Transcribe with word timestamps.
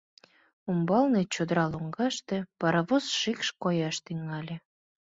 Умбалне, 0.69 1.21
чодыра 1.33 1.65
лоҥгаште, 1.71 2.37
паровоз 2.59 3.05
шикш 3.19 3.47
кояш 3.61 3.95
тӱҥале. 4.05 4.55